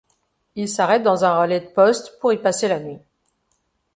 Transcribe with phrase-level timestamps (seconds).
[0.55, 2.97] Il s’arrête dans un relais de poste pour y passer la nuit.